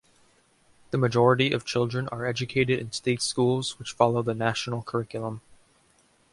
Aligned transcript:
The 0.89 0.97
majority 0.97 1.51
of 1.51 1.63
children 1.63 2.07
are 2.07 2.25
educated 2.25 2.79
in 2.79 2.91
state 2.91 3.21
schools 3.21 3.77
which 3.77 3.93
follow 3.93 4.23
the 4.23 4.33
National 4.33 4.81
Curriculum. 4.81 5.41